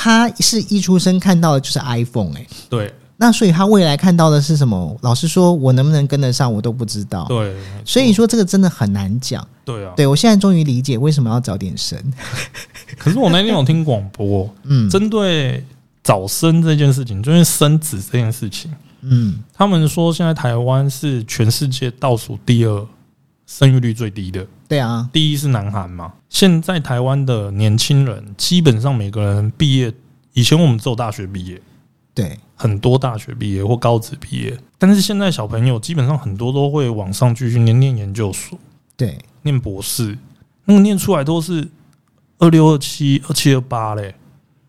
[0.00, 4.96] 他是一出生看到的就是 iPhone 哎，对，那所以他未来看到的是什么？
[5.02, 7.24] 老实说，我能不能跟得上，我都不知道。
[7.24, 7.52] 对，
[7.84, 9.44] 所以说这个真的很难讲。
[9.64, 11.98] 对啊，对我现在终于理解为什么要早点生。
[12.96, 15.64] 可是我那天有听广播，嗯，针对
[16.04, 22.86] 早生这件事情，就是生子这件事情，嗯，他们说现在台湾是全世界倒数第二
[23.48, 24.46] 生育率最低的。
[24.68, 26.12] 对啊，第一是南韩嘛。
[26.28, 29.92] 现在台湾的年轻人基本上每个人毕业，
[30.34, 31.60] 以前我们只有大学毕业，
[32.14, 38.58] 对，很多大学毕业或高职毕业，但是现在小朋友基本上很多都会往上继续念念研究所，
[38.98, 40.18] 对，念博士，
[40.66, 41.66] 那个念出来都是
[42.36, 44.14] 二六二七二七二八嘞，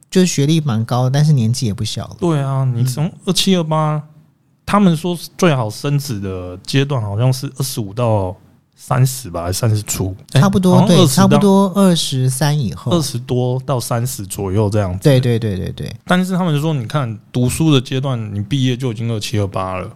[0.10, 2.16] 就是学历蛮高，但是年纪也不小了。
[2.18, 4.02] 对啊，你从二七二八，
[4.66, 8.34] 他们说最好生子的阶段好像是二十五到。
[8.82, 10.16] 三十吧，还是三十出？
[10.30, 15.04] 差不多，对，差不多二十三以后，二十多到三十左右这样子。
[15.04, 15.94] 对对对对对。
[16.06, 19.88] 但是他们就说，你看读书的阶段，你毕业就已经二七二八了，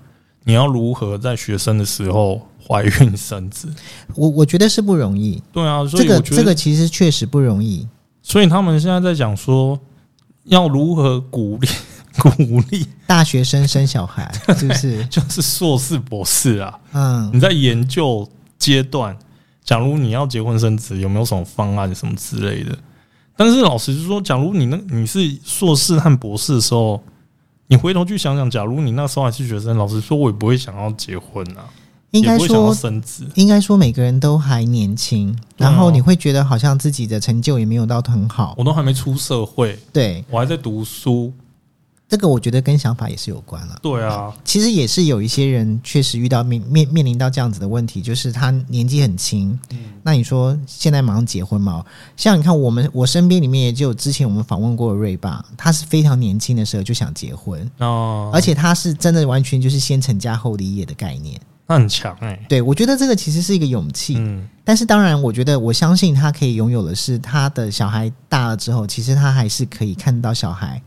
[0.43, 3.67] 你要如何在学生的时候怀孕生子？
[4.15, 5.41] 我我觉得是不容易。
[5.53, 7.87] 对啊，所以这个这个其实确实不容易。
[8.21, 9.79] 所以他们现在在讲说，
[10.43, 11.67] 要如何鼓励
[12.19, 15.03] 鼓励大学生生小孩，是不是？
[15.07, 16.79] 就是硕士博士啊。
[16.91, 18.29] 嗯，你在研究。
[18.63, 19.17] 阶段，
[19.61, 22.77] 假如你要结婚生子，有没有什么方案什么之类的？
[23.35, 27.03] 但是老实说，假如你那你是硕士和博士的时候，
[27.67, 31.65] 你回头去想想，假如你那时候还是学生，老实说，我也不会想要结婚啊。
[32.11, 41.33] 应该说生子，应该说每个人都还年轻，然后你会觉得好像自己的成就也没有到很好，我都还没出社会，对我还在读书。
[42.13, 43.79] 这个我觉得跟想法也是有关了。
[43.81, 49.59] 对啊，其实也是有一些人确实遇到面面面临到这样子的问题，就是他年纪很轻。
[49.71, 51.83] 嗯，那你说现在马上结婚嘛？
[52.15, 62.39] 像你看我们我身边里面也就之前我们访问过的瑞爸，他是非常年轻的时候就想结婚哦，而且他是真的完全就是先成家后立业的概念，那很强哎。
[62.47, 64.17] 对，我觉得这个其实是一个勇气。
[64.19, 70.79] 嗯，但是当然，我觉得我相信他可以拥有的是他的小孩大了之后，其实他还是可以看到小孩。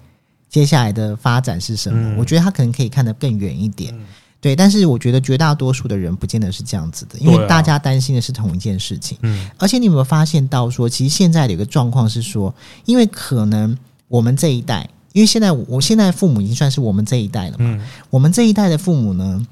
[0.56, 2.16] 接下来的发展是什么？
[2.18, 3.94] 我觉得他可能可以看得更远一点，
[4.40, 4.56] 对。
[4.56, 9.18] 但是我觉得绝大多数的人不见得是这样子的，因为大家担心的是同一件事情。
[9.20, 12.54] 嗯，而且你有没有发现到说，其实现在的一个状况是说，
[12.86, 13.76] 因为可能
[14.08, 19.46] 我们这一代，因为现在我现在父母已经算是我们这一代了嘛，我们这一代的父母呢，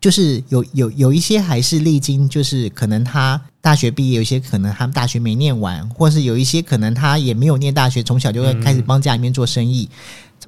[0.00, 9.88] 就是有有有一些还是历经，就是可能他大学毕业，有些可能他大学没念完，或是有一些可能他也没有念大学，从小就会开始帮家里面做生意。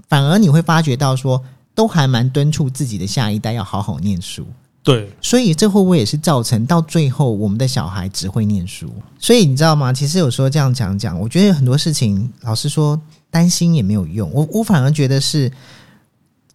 [0.09, 1.43] 反而你会发觉到说，
[1.75, 4.47] 都还蛮敦促自己的下一代要好好念书。
[4.85, 8.91] 对，所以这会不会也是造成到最后我们的小孩只会念书？
[9.17, 9.93] 所以你知道吗？
[9.93, 13.01] 其实有时候这样讲讲，我觉得很多事情，老实说，
[13.31, 14.29] 担心也没有用。
[14.33, 15.49] 我我反而觉得是，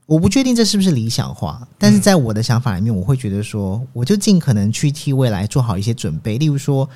[0.05, 6.37] 我不确定这是不是理想化，但是在我的想法里面，我会觉得说，我就尽可能去替未来做好一些准备。
[6.37, 6.89] 例如说，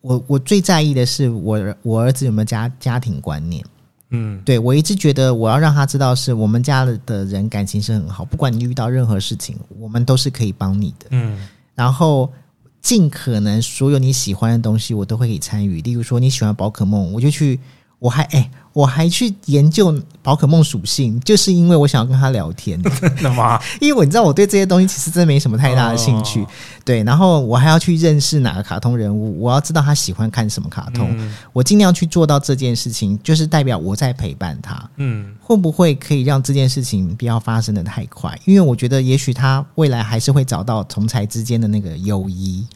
[0.00, 3.64] 我我最在意的是我我儿子有没有家家庭观念。
[4.10, 11.06] 嗯，对我一直觉得我要让他知道，是我们家的人感情是很好，不管你遇到任何事情，我们都是可以帮你的。
[11.10, 11.38] 嗯，
[11.74, 12.32] 然后
[12.80, 15.80] 尽可能所有你喜欢的东西，我都会可以参与。
[15.82, 17.60] 例如说你喜欢宝可梦，我就去，
[17.98, 18.50] 我还哎。
[18.72, 22.80] 我还去研究宝可梦属性，就是因为我想要跟他聊天。
[22.82, 23.60] 真的吗？
[23.80, 26.46] 因为我你知道我对这些东西其实真的没什么太大的兴趣。
[26.84, 31.14] 对，然后我还要去认识哪个卡通人物，我要知道他喜欢看什么卡通，
[31.52, 34.88] 我尽量去做到这件事情，就是代表我在陪伴他。
[34.96, 38.38] 嗯，会不会可以让这件事情不要发生的太快？
[38.44, 42.66] 因为我觉得也许他未来还是会找到同才之间的那个友谊。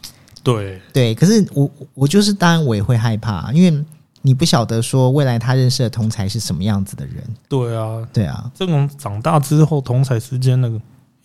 [0.43, 3.85] 对对，可是我我就是当然我也会害怕，因为。
[4.25, 7.21] 你不晓得说未来他认识的同才是什么样子的人？
[7.47, 10.71] 对啊，对啊，这种长大之后同才之间的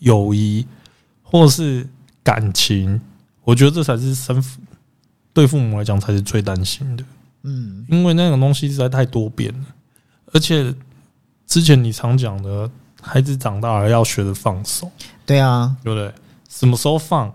[0.01, 0.67] 友谊
[1.23, 1.89] 或是
[2.25, 3.01] 感情，
[3.45, 4.61] 我觉得这才是生父
[5.33, 7.05] 对父母来讲才是最担心的。
[7.45, 9.67] 嗯，因为那种东西实在太多变了，
[10.33, 10.75] 而且
[11.47, 12.69] 之前你常讲的，
[13.01, 14.91] 孩子长大了要学着放手。
[15.25, 16.13] 对啊，对不对？
[16.49, 17.33] 什么时候放？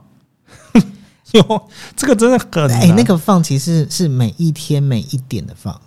[1.34, 5.82] 哟，这个真的很哎，那个放其实是每一天每一点的放，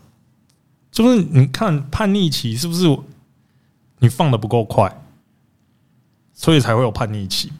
[0.90, 2.98] 就是你看叛逆期是不是
[4.00, 5.02] 你放的不够快，
[6.34, 7.52] 所以才会有叛逆期。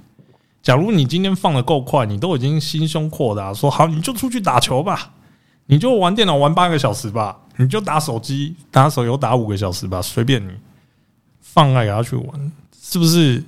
[0.62, 5.12] 假如你今天放的够快，你都已经心胸扩大，说好你就出去打球吧，
[5.66, 10.50] 你就玩电脑玩八个小时吧，你就打手机打手游打五个小时吧，随便你
[11.40, 13.44] 放爱给他去玩，是不是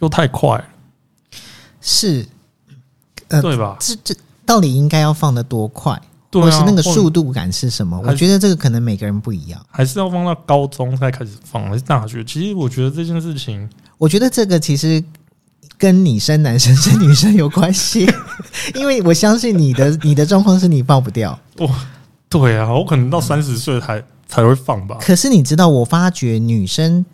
[0.00, 0.64] 又太快了？
[1.80, 2.26] 是。
[3.40, 3.76] 对吧？
[3.78, 4.14] 这这
[4.44, 5.92] 到底应该要放的多快，
[6.32, 8.00] 或是那个速度感是什么？
[8.04, 12.24] 我觉得这个可能每个人不一样，还是要放到高中才开始放，还是大学？
[12.24, 15.02] 其实我觉得这件事情，我觉得这个其实
[15.78, 18.10] 跟你生男生生女生有关系，
[18.74, 21.38] 因为我相信你的你的状况是你爆不掉。
[21.58, 21.68] 哇，
[22.28, 24.96] 对啊，我可能到三十岁才才会放吧。
[25.00, 27.04] 可是你知道，我发觉女生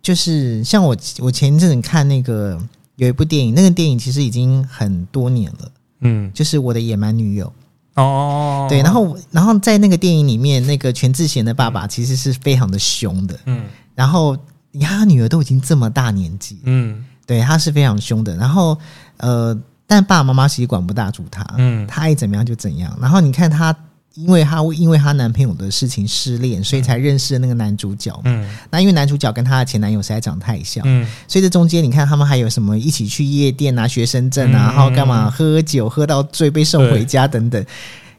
[0.00, 2.58] 就是像我，我前一阵子看那个。
[2.96, 7.52] 有一部电影，那个电影其实已经很多年了，嗯，就是我的野蛮女友。
[7.94, 14.36] 哦，对，然后然后在那个电影里面，那个全智贤的爸爸其实是非常的凶的，嗯，然后
[14.70, 18.76] 你看他女儿都已经这么大年纪，嗯，对，他是非常凶的，然后
[19.16, 23.74] 呃，但爸爸妈妈其实管不大住他，嗯，他爱怎么样就怎样，然后你看他
[24.16, 28.18] 因为她因为她男朋友的事情失恋，所以才认识那个男主角。
[28.24, 37.64] 嗯，那因为男主角跟她的前男友实在长太像，嗯，所以这中间你看他们还有什么一起去夜店啊、学生证啊，然后干嘛喝酒喝到醉被送回家等等。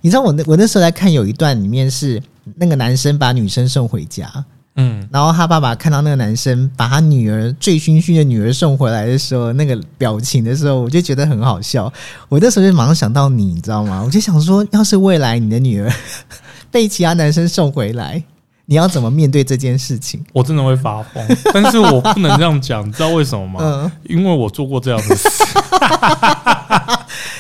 [0.02, 2.22] 你知道我那我那时候在看有一段里面是
[2.56, 4.32] 那个男生把女生送回家。
[4.80, 11.92] 嗯，然后他爸爸看到那个男生把他女儿醉醺醺的女儿送回来的时候，那个表情的时候，我就觉得很好笑。
[12.30, 14.04] 我那时候就马上想到你，你知道吗？
[14.06, 15.92] 我就想说，要是未来你的女儿
[16.70, 18.24] 被其他男生送回来，
[18.66, 20.24] 你要怎么面对这件事情？
[20.32, 23.60] 我真的会发疯， 但是我不能这样讲，你知道为什么吗？
[23.64, 25.28] 嗯，因为我做过这样的事。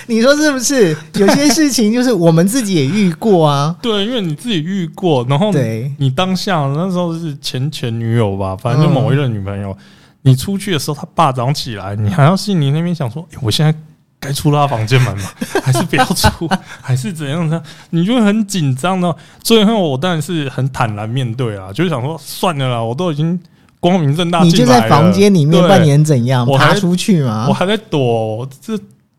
[0.07, 0.97] 你说是不是？
[1.19, 3.75] 有些事情就是我们自己也遇过啊。
[3.81, 5.51] 对，因为你自己遇过，然后
[5.97, 9.77] 你当下那时候是前前女友吧，反正就某一任女朋友。
[10.23, 13.73] 你出去的时候，她爸早上起来，你还要心里那边想说：我现在
[14.19, 15.29] 该出他房间门吗？
[15.63, 16.49] 还是不要出？
[16.81, 17.61] 还是怎样呢？
[17.91, 19.15] 你就会很紧张的。
[19.41, 23.39] 最后我当然是很坦然面对啊，就是想说算了啦，我都已经
[23.79, 26.45] 光明正大，你就在房间里面半年怎样？
[26.45, 27.45] 我爬出去吗？
[27.47, 28.77] 我还在躲这。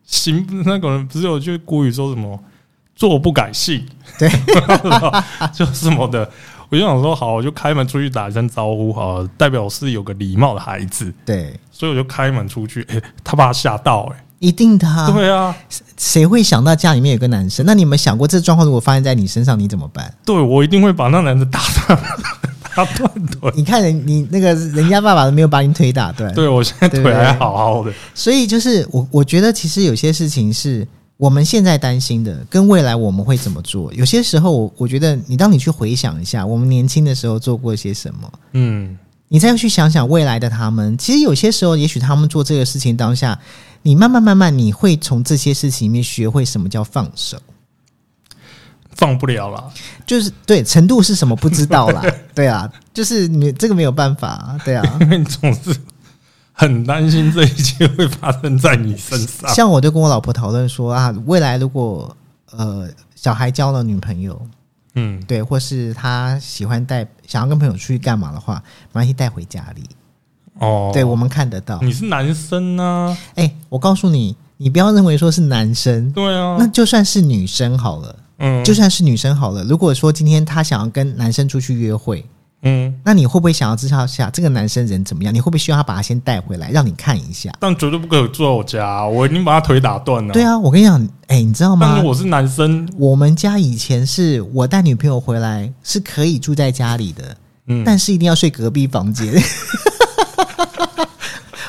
[0.09, 2.43] 行，那个人不是有句古语说什么
[2.97, 3.87] “做不改姓”，
[4.19, 4.29] 对，
[5.53, 6.29] 就什么的。
[6.71, 11.13] 我就想说，好，我就开门出去打一声招呼，好，代表是有个礼貌的孩子。
[11.25, 12.87] 对，所以我就开门出去。
[12.91, 14.87] 哎，他把他吓到，哎，一定的。
[15.13, 15.55] 对啊，
[15.99, 17.65] 谁会想到家里面有个男生？
[17.67, 20.13] 那你们想过，这状况如果发生在你身上，你怎么办？
[20.25, 21.99] 对我一定会把那男的打断，
[22.85, 23.53] 打断腿。
[23.55, 27.93] 你看人，你那个人家爸爸都没有把你腿打断，对我现在腿还好好的。
[28.15, 30.87] 所以就是我，我觉得其实有些事情是。
[31.19, 33.93] 我们现在担心的，跟未来我们会怎么做？
[33.93, 43.37] 有些时候，我我觉得，你当你去回想一下，我们年轻的时候做过些什么，嗯，你再去想想未来的他们，其实有些时候，也许他们做这个事情当下，
[43.83, 47.37] 你慢慢慢慢，你会从这些事情里面学会什么叫放手，
[48.95, 49.73] 放不了了，
[50.07, 52.01] 就是对程度是什么不知道啦，
[52.39, 55.77] 对啊，就是你这个没有办法，对啊， 因为你总是。
[56.61, 59.49] 很担心这一切会发生在你身上。
[59.55, 62.17] 像我就跟我老婆讨论说啊，未来如果
[62.51, 64.45] 呃小孩交了女朋友，
[64.95, 68.55] 嗯，对，或是他喜欢带想要跟朋友出去干嘛的话，
[68.89, 69.85] 没关系带回家里。
[70.59, 71.79] 哦，对，我们看得到。
[71.81, 73.17] 你是男生呢？
[73.37, 76.11] 哎，我告诉你，你不要认为说是男生。
[76.11, 78.17] 对啊，那就算是女生好了。
[78.39, 79.63] 嗯，就算是女生好了。
[79.65, 82.25] 如果说今天她想要跟男生出去约会。
[82.63, 85.33] 嗯，那你会不会想要知道下这个男生人怎么样？
[85.33, 87.53] 你会不会需要他把他先带回来，让你看一下？
[87.61, 90.33] 但绝对不可以住在我家，我已经把他腿打断了。
[90.33, 91.93] 对啊，我跟你讲，哎，你知道吗？
[91.93, 97.37] 但是我是男生，我们家以前是我带女朋友回来是可以住在家里的，
[97.69, 99.33] 嗯，但是一定要睡隔壁房间。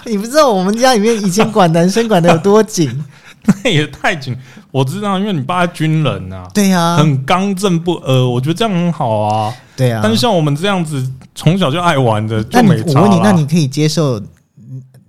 [0.05, 2.89] 你不知道我们家里面以前管男生管的有多紧。
[3.63, 4.35] 那也太紧，
[4.71, 10.01] 我知道，因为你爸军人啊，对呀，很刚正不阿，我觉得这样很好啊，对啊。
[10.03, 14.21] 但是像我们这样子从小就爱玩的，就没我问你，那你可以接受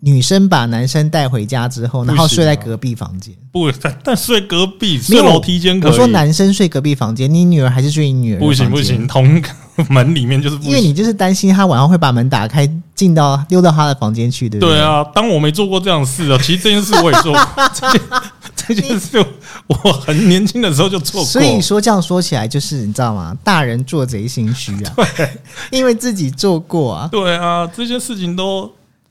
[0.03, 3.35] 女生把男生带回家之后，然后睡在隔壁房间？
[3.53, 3.71] 不，
[4.03, 5.91] 但睡隔壁睡楼梯间可以。
[5.91, 8.39] 我说男生睡隔壁房间，你女儿还是睡你女儿？
[8.39, 9.43] 不行不行，同
[9.89, 14.77] 门里面就是，因为你就是担心他晚上会把门打开，进到溜到他的房间去，对不对？
[14.77, 17.43] 对啊，当我没做过这样的事啊，其实这件事我也做过。
[18.57, 19.19] 这件事
[19.67, 21.25] 我很年轻的时候就做过。
[21.25, 23.37] 所以说这样说起来，就是你知道吗？
[23.43, 25.29] 大人做贼心虚啊， 对，
[25.73, 27.09] 因为自己做过啊。
[27.11, 28.71] 对啊，这些事情都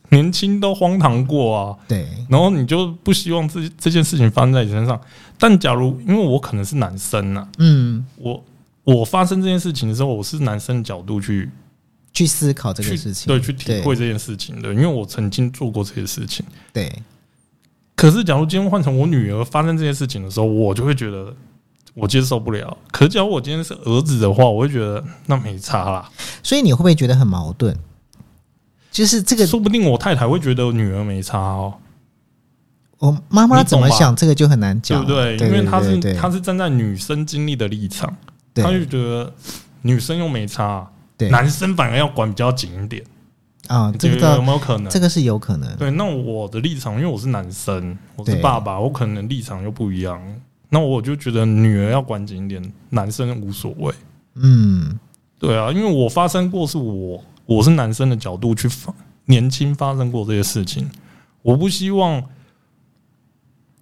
[0.10, 1.76] 年轻都荒唐过啊。
[1.88, 5.00] 对，然后你就不希望这这件事情发生在你身上。
[5.38, 8.44] 但假如因为我可能是男生呐，嗯，我。
[8.86, 11.48] 我发生这件事情的时候，我是男生的角度去
[12.12, 16.44] 去思考这个事情，对，去体会这件事情的，因为我曾经做过这些事情。
[16.74, 16.92] 对。
[17.96, 21.32] 可是，假如今天换成我女儿发生这件事情的时候，我就会觉得
[21.94, 22.76] 我接受不了。
[22.92, 26.10] 可是，假如我今天是儿子的话，我会觉得那没差啦。
[26.42, 27.78] 所以，你会不会觉得很矛盾？
[28.92, 31.74] 就是这个，说不定我太太会觉得女儿没差哦。
[32.98, 35.48] 我妈妈怎么想，这个就很难讲，对不对？
[35.48, 38.14] 因为她是她是站在女生经历的立场。
[38.56, 39.32] 她就觉得
[39.84, 43.02] 女生又没差，对，男生反而要管比较紧一点
[43.68, 43.90] 啊。
[43.98, 44.90] 这个有没有可能？
[44.90, 45.74] 这个是有可能。
[45.78, 50.22] 对，那我的立场，因为我是男生，我是爸爸，我可能立场又不一样。
[50.68, 53.94] 那我就觉得女儿要管紧一点，男生无所谓。
[54.36, 55.00] 嗯，
[55.40, 58.94] 对啊，因为我发生过是我我是男生的角度去发
[59.26, 60.90] 年轻发生过这些事情，
[61.42, 62.24] 我不希望。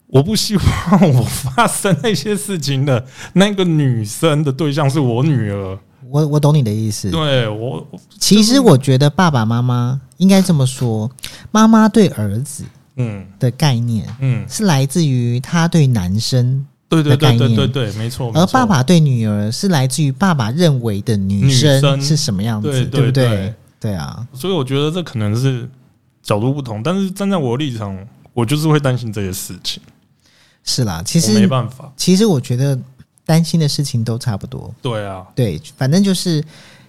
[0.09, 5.77] 我不希望我发生那些事情的那个女生的对象是我女儿。
[6.09, 7.11] 我我懂你的意思。
[7.11, 7.85] 对我，
[8.17, 11.11] 其实我觉得爸爸妈妈应该这么说：
[11.51, 12.63] 妈妈对儿子，
[12.95, 18.31] 嗯的概念，嗯，是来自于他对男生对对对对对对，没错。
[18.33, 23.53] 而爸爸对女儿是来自于爸爸认为的女生是什么样子，对不对？
[23.79, 25.69] 对啊，所以我觉得这可能是
[26.23, 27.97] 角度不同，但是站在我的立场，
[28.33, 29.81] 我就是会担心这些事情。
[30.63, 31.91] 是啦，其实没办法。
[31.95, 32.77] 其实我觉得
[33.25, 34.73] 担心的事情都差不多。
[34.81, 36.43] 对啊，对，反正就是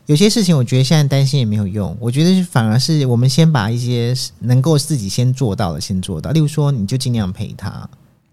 [0.07, 1.95] 有些事情，我觉得现在担心也没有用。
[2.01, 7.89] 我觉得反而是我们先把一些能够自己先做到的先做到，例如说，你就尽量陪他。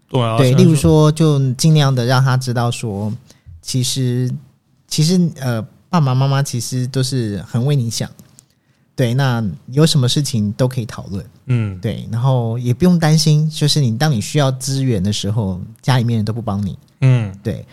[0.08, 3.12] 对啊，对，例如说，就尽量的让他知道说，
[3.60, 4.30] 其实，
[4.86, 8.08] 其实，呃，爸爸妈妈其实都是很为你想，
[8.94, 17.66] 对，那有什么事情都可以讨论，嗯，对，然后也不用担心，就是你当你需要资源的时候，家里面人都不帮你，嗯，对，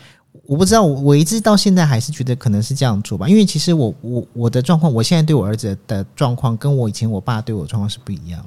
[0.47, 8.43] 我不知道，我我一直到现在还是觉得可能是这样做吧，因为其实我我我的状况，我现在对我儿子的状况，跟我以前我爸对我状况是不一样，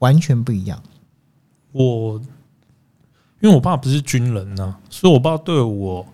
[0.00, 0.82] 完全不一样，
[1.70, 2.20] 我。
[3.40, 6.04] 因为我爸不是军人呐，所以我爸对我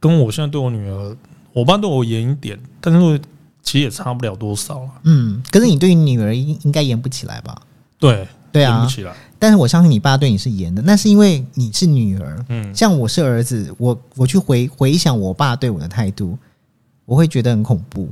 [0.00, 1.16] 跟我现在对我女儿，
[1.52, 3.20] 我爸对我严一点，但是
[3.62, 4.90] 其实也差不了多少了。
[5.04, 7.60] 嗯，可是你对你女儿应应该严不起来吧？
[7.98, 9.14] 对，对啊，严不起来。
[9.38, 12.44] 但是我相信你爸对你是严的，那是因为你是女儿。
[12.48, 16.38] 嗯，像我是儿子，我我去回回想我爸对我的态度。
[17.06, 18.08] 我会觉得很恐怖，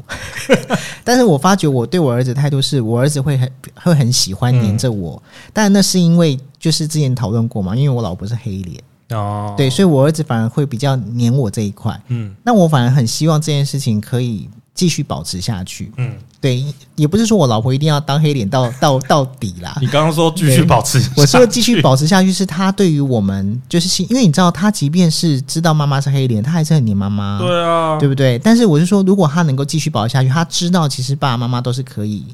[1.04, 5.20] 但是我发觉我对我儿子态度是我儿子会很会很喜欢黏着我，
[5.52, 8.82] 但那是因为就是之前讨论过嘛，因为我老婆是黑脸。
[9.10, 14.48] 哦，对，所以我儿子反而会比较黏我这一块，嗯，那我反而很希望这件事情可以。
[14.74, 16.64] 继续保持下去，嗯，对，
[16.96, 19.76] 也不是说我老婆一定要当黑脸到 到到底啦。
[19.80, 28.36] 你刚刚说继续保持，我说继续保持下去是他对于我们就是因为你知道，他即便是知道妈妈是黑脸，他还是很黏妈妈，对啊，对不对？
[28.40, 32.26] 但是我是说，如果他能够继续保持下去，他知道其实爸爸妈妈都是可以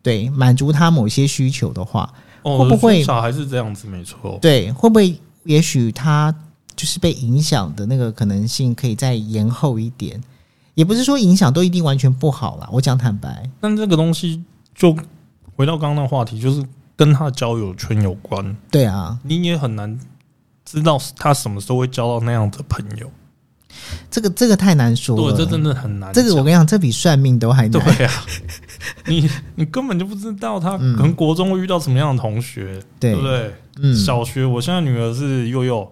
[0.00, 2.08] 对满足他某些需求的话，
[2.42, 3.88] 会不会小孩是这样子？
[3.88, 6.32] 没错，对，会不会也许他
[6.76, 10.22] 就是被影响的那个可能性可以再延后一点？
[10.74, 13.48] 也不是说影响都一定完全不好啦，我讲坦白。
[13.60, 14.42] 但这个东西
[14.74, 14.96] 就
[15.56, 16.64] 回到刚刚那个话题，就是
[16.96, 18.56] 跟他的交友圈有关。
[18.70, 19.98] 对啊，你也很难
[20.64, 23.10] 知道他什么时候会交到那样的朋友。
[24.10, 26.12] 这个这个太难说了，这真的很难。
[26.12, 27.70] 这个我跟你讲，这比算命都还难。
[27.70, 28.12] 对啊，
[29.06, 33.54] 你你根本就不知道他可能国中会遇到什么样的同学，对不对？
[33.82, 35.90] 嗯，小学，我现在女儿是幼幼。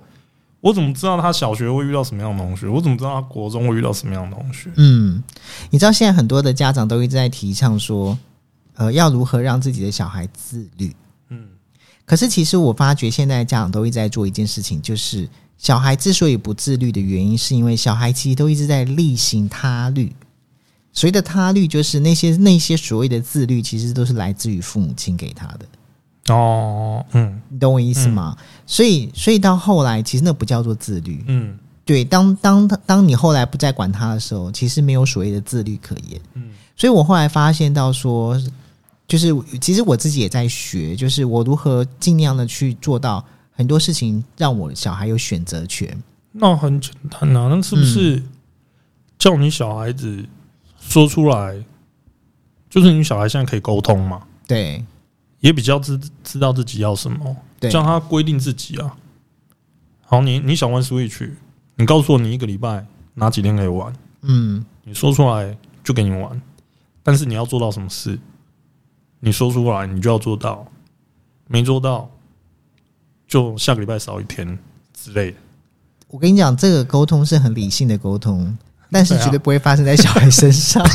[0.60, 2.66] 我怎么知道他小学会遇到什么样的同学？
[2.66, 4.70] 我怎么知道他国中会遇到什么样的同学？
[4.76, 5.22] 嗯，
[5.70, 8.18] 你知道现在很多的家长都一直在提倡说，
[8.74, 10.94] 呃，要如何让自己的小孩自律。
[11.28, 11.46] 嗯，
[12.04, 15.28] 可是其实我发觉现在家长都一直在做一件事情，就是
[15.58, 20.12] 小孩之所以不自律的原因，是因为小孩其实都一直在例行他律。
[20.92, 25.60] 所谓的他律，就是那些那些所谓的自律，其实都是来自于父母亲给他的。
[26.36, 28.36] 哦，嗯，你懂我意思吗？
[28.66, 31.24] 所以，所以到后来，其实那不叫做自律。
[31.26, 36.20] 嗯，对，当当当你后来不再管他的时候，其实没有所谓的自律可言。
[36.34, 38.40] 嗯，所以我后来发现到说，
[39.06, 46.02] 就是其实我自己也在学，就是我如何尽量的去做到很多事情，让我小孩有选择权。
[46.32, 48.22] 那很简单啊，那是不是
[49.18, 50.24] 叫你小孩子
[50.80, 51.64] 说出来？
[52.70, 54.20] 就是你小孩现在可以沟通嘛？
[54.46, 54.84] 对。
[55.40, 57.36] 也比较知知道自己要什么，
[57.70, 58.96] 叫他规定自己啊。
[60.04, 61.30] 好，你你想玩 Switch，
[61.76, 63.92] 你告诉我你一个礼拜哪几天可以玩？
[64.22, 66.40] 嗯，你说出来就给你玩，
[67.02, 68.18] 但是你要做到什么事？
[69.20, 70.66] 你说出来你就要做到，
[71.46, 72.10] 没做到
[73.26, 74.58] 就下个礼拜少一天
[74.94, 75.36] 之类的。
[76.08, 78.56] 我跟你讲，这个沟通是很理性的沟通，
[78.90, 80.82] 但是绝对不会发生在小孩身上。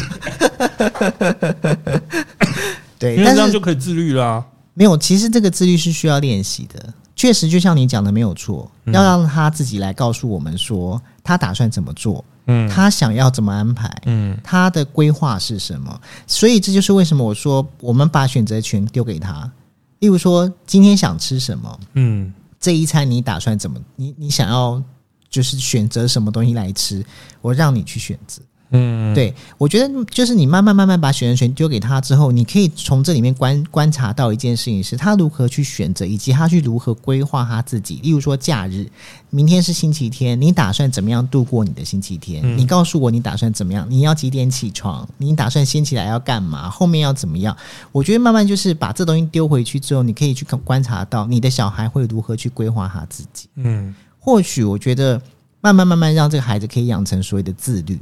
[3.04, 4.42] 对，因为这样就可以自律啦。
[4.74, 6.94] 没有，其实这个自律是需要练习的。
[7.18, 8.72] 确实，就像你讲的，没有错。
[8.86, 16.00] 要让他自己来告诉我们说，他打算怎么做，嗯，他想要怎么安排，嗯，他的规划是什么。
[16.26, 19.52] 所以，这就是为什么我说，我们把选择权丢给他。
[20.00, 23.78] 例如说，今天想吃什么，嗯，这一餐你打算怎么？
[23.98, 24.82] 你你想要
[25.30, 27.06] 就是选择什么东西来吃，
[27.42, 28.42] 我让你去选择。
[28.76, 38.00] 嗯，对，我觉得就是你慢慢慢慢把选择权丢给他之后，你可以从这里面观观察到一件事情，是他如何去选择，以及他去如何规划他自己。
[38.02, 38.90] 例如说，假日，
[39.30, 42.58] 明天是星期天，你打算怎么样度过你的星期天？
[42.58, 43.86] 你告诉我你打算怎么样？
[43.88, 45.08] 你要几点起床？
[45.20, 46.68] 你打算先起来要干嘛？
[46.68, 47.56] 后面要怎么样？
[47.92, 53.48] 我觉得慢慢就是把这东西丢回去之后，你可以去观察到你的小孩会如何去规划他自己。
[53.58, 55.22] 嗯，或许我觉得
[55.62, 58.00] 慢慢慢慢让这个孩子可以养成所谓的自律。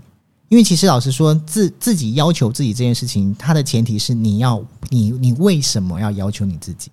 [0.51, 6.91] 因为其实老实说，自自己要求自己这件事情，它的前提是你要你你为什么要要求你自己？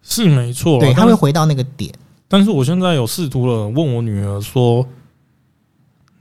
[0.00, 1.92] 是没错，对，他会回到那个点。
[2.28, 4.86] 但是我现在有试图了问我女儿说：“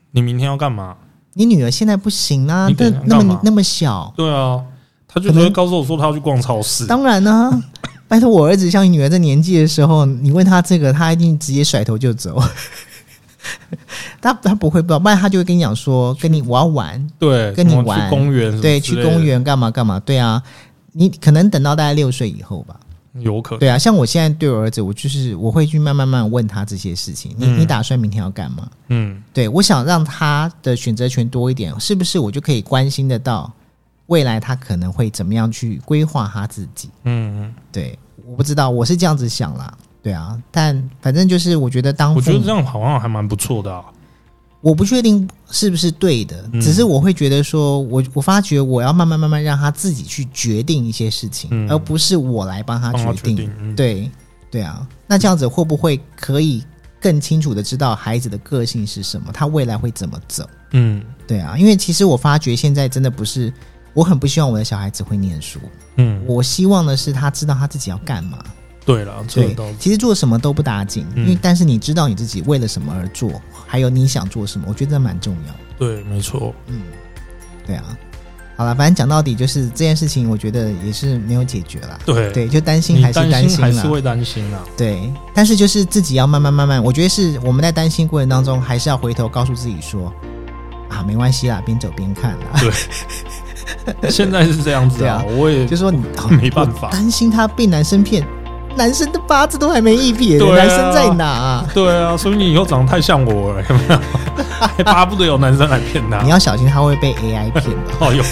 [0.10, 0.98] 你明天要干嘛？”
[1.36, 4.66] 你女儿现在不行啊，那那么那么小，对啊，
[5.08, 6.88] 她就只会告诉我说她要去逛超市。
[6.88, 7.64] 当然呢、
[8.08, 12.42] 拜托我儿子像你女儿这年纪的时候，你问他这个，他一定直接甩头就走。
[14.22, 20.42] 他他不会不知道，不然他就会跟你讲说，跟你我要玩，对，跟你玩公园对，去公，园干嘛干嘛，对啊，
[20.94, 22.80] 你可能等到大概六岁以后吧，
[23.16, 23.60] 有可能。
[23.60, 28.70] 对啊，像我现在对我儿子，我就是我会去慢慢慢慢问他这些事情，你、嗯你打算明天要干嘛？
[28.88, 33.52] 嗯对我想让他的选择权多一点，是不是我就可以关心得到
[34.08, 36.90] 未来他可能会怎么样去规划他自己？
[37.06, 39.74] 嗯，对，我不知道，我是这样子想啦。
[40.04, 43.84] 对啊，但反正就是我觉得当我觉得这样好像还蛮不错的啊。
[44.62, 53.36] 我不确定是不是对的，嗯只是我会觉得说，我我发觉我要慢慢慢慢让他自己去决定一些事情，嗯而不是我来帮他决定。
[53.38, 54.12] 决定，嗯，对
[54.52, 56.64] 对啊，那这样子会不会可以
[57.00, 60.48] 更清楚的知道孩子的个性是什么，他未来会怎么走？
[60.74, 63.52] 嗯对啊，因为其实我发觉现在真的不是，
[63.96, 65.60] 我很不希望我的小孩子会念书，
[65.96, 68.38] 嗯，我希望的是他知道他自己要干嘛。
[68.94, 75.60] 对了，这对，其实做什么都不打紧，嗯因为但是你知道你自己为了什么而做，还有你想做什么，我觉得这蛮重要的。
[75.78, 76.82] 对，没错，嗯，
[77.66, 77.84] 对啊。
[78.58, 82.00] 好了，反正讲到底就是这件事情，我觉得也是没有解决了。
[82.06, 83.66] 对，对，就担心还是担担心啦。
[83.66, 84.62] 还是会担心啊。
[84.78, 90.14] 对，但是就是自己要慢慢慢慢，我觉得是我们在担心过程当中，还是要回头告诉自己说，
[90.90, 92.62] 啊，没关系啦，边走边看啦。
[94.00, 98.24] 对 现在是这样子啊，我也就说你、啊 没办法担心他被男生骗，
[98.76, 104.00] 男生的八字都还没一撇，对啊男生在哪、对啊，说明你以后长得太像我了，有没有？
[104.78, 106.30] 还巴不得有男生来骗他你。
[106.30, 107.92] 要小心，他会被 AI 骗的。
[108.00, 108.24] 哦哟，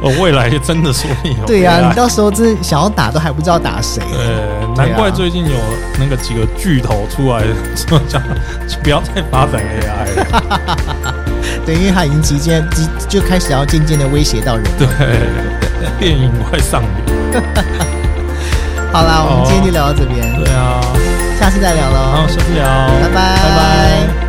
[0.02, 4.02] 哦，未来真的说不定有对呀、AI 你到时候真的想要打都还不知道打谁。
[4.12, 5.56] 呃，难怪最近有
[5.98, 7.42] 那个几个巨头出来
[7.74, 8.22] 说讲，
[8.82, 11.14] 不要再发展 AI 了。
[11.64, 14.70] 对，因为他已经即渐即就开始要渐渐的威胁到人了。
[14.78, 14.86] 对，
[15.98, 16.88] 电影快上映。
[18.92, 20.80] 好啦，我们今天就聊到这边，对啊，
[21.38, 22.64] 下次再聊喽好，，下次聊，
[23.02, 23.36] 拜拜。
[23.36, 24.27] 拜拜。